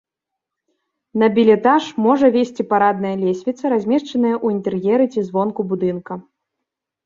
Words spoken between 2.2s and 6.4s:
весці парадная лесвіца, размешчаная ў інтэр'еры ці звонку будынка.